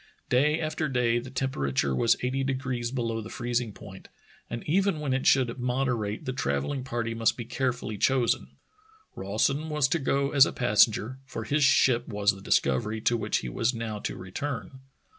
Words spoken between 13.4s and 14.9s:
he was now to re turn.